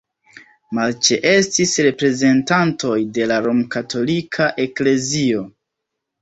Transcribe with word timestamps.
Malĉeestis 0.77 1.73
reprezentantoj 1.87 2.95
de 3.19 3.29
la 3.33 3.37
romkatolika 3.49 4.49
eklezio. 4.65 5.45